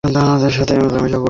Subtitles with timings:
[0.03, 1.19] চলো, ওদের সাথে মোলাকাত করা যাক।